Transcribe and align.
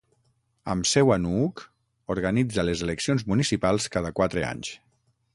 Amb 0.73 0.87
seu 0.91 1.11
a 1.15 1.17
Nuuk, 1.25 1.61
organitza 2.15 2.65
les 2.65 2.81
eleccions 2.87 3.27
municipals 3.33 3.85
cada 3.97 4.13
quatre 4.21 4.45
anys. 4.49 4.73